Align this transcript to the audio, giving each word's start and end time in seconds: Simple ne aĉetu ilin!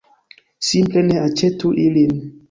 Simple 0.69 1.03
ne 1.09 1.17
aĉetu 1.25 1.71
ilin! 1.83 2.17